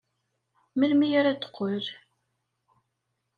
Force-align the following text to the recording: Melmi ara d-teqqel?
Melmi 0.79 1.07
ara 1.19 1.31
d-teqqel? 1.37 1.85